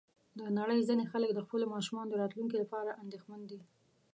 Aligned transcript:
د 0.39 0.41
نړۍ 0.57 0.79
ځینې 0.87 1.03
خلک 1.11 1.29
د 1.33 1.39
خپلو 1.45 1.65
ماشومانو 1.73 2.09
د 2.11 2.15
راتلونکي 2.21 2.57
لپاره 2.63 2.99
اندېښمن 3.03 3.41
دي. 3.49 3.59